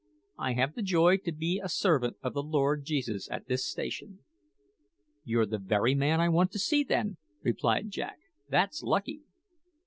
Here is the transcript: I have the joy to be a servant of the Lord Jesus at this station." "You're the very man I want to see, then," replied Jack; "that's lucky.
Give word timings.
I 0.39 0.53
have 0.53 0.73
the 0.73 0.81
joy 0.81 1.17
to 1.17 1.31
be 1.31 1.61
a 1.63 1.69
servant 1.69 2.17
of 2.23 2.33
the 2.33 2.41
Lord 2.41 2.85
Jesus 2.85 3.29
at 3.29 3.45
this 3.45 3.63
station." 3.69 4.23
"You're 5.23 5.45
the 5.45 5.59
very 5.59 5.93
man 5.93 6.19
I 6.19 6.27
want 6.27 6.51
to 6.53 6.57
see, 6.59 6.83
then," 6.83 7.17
replied 7.43 7.91
Jack; 7.91 8.17
"that's 8.49 8.81
lucky. 8.81 9.21